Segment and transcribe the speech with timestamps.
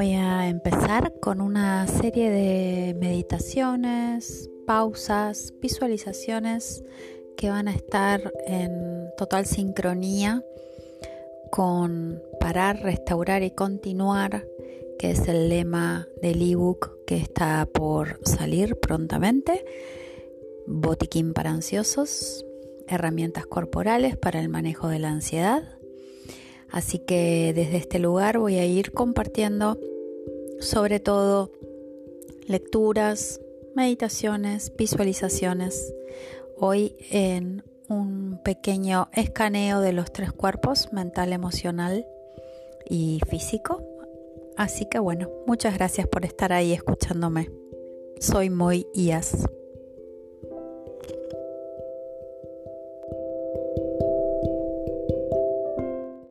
[0.00, 6.82] Voy a empezar con una serie de meditaciones, pausas, visualizaciones
[7.36, 10.42] que van a estar en total sincronía
[11.50, 14.46] con parar, restaurar y continuar,
[14.98, 19.66] que es el lema del ebook que está por salir prontamente.
[20.66, 22.46] Botiquín para ansiosos,
[22.88, 25.62] herramientas corporales para el manejo de la ansiedad
[26.72, 29.78] Así que desde este lugar voy a ir compartiendo
[30.60, 31.50] sobre todo
[32.46, 33.40] lecturas,
[33.74, 35.94] meditaciones, visualizaciones.
[36.58, 42.06] Hoy en un pequeño escaneo de los tres cuerpos, mental, emocional
[42.88, 43.82] y físico.
[44.56, 47.50] Así que bueno, muchas gracias por estar ahí escuchándome.
[48.20, 49.48] Soy muy IAS.